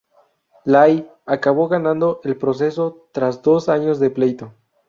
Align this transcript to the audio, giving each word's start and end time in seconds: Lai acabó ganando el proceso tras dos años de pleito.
Lai 0.65 1.07
acabó 1.27 1.67
ganando 1.67 2.21
el 2.23 2.35
proceso 2.35 3.05
tras 3.11 3.43
dos 3.43 3.69
años 3.69 3.99
de 3.99 4.09
pleito. 4.09 4.51